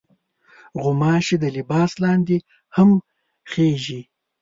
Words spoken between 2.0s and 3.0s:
لاندې هم